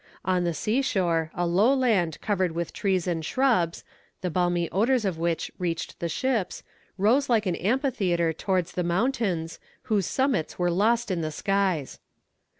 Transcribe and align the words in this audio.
On 0.25 0.45
the 0.45 0.53
sea 0.55 0.81
shore, 0.81 1.29
a 1.35 1.45
low 1.45 1.71
land 1.75 2.19
covered 2.21 2.53
with 2.53 2.73
trees 2.73 3.05
and 3.05 3.23
shrubs, 3.23 3.83
the 4.21 4.31
balmy 4.31 4.67
odours 4.71 5.05
of 5.05 5.19
which 5.19 5.51
reached 5.59 5.99
the 5.99 6.09
ships, 6.09 6.63
rose 6.97 7.29
like 7.29 7.45
an 7.45 7.55
amphitheatre 7.57 8.33
towards 8.33 8.71
the 8.71 8.83
mountains, 8.83 9.59
whose 9.83 10.07
summits 10.07 10.57
were 10.57 10.71
lost 10.71 11.11
in 11.11 11.21
the 11.21 11.29
skies. 11.31 11.99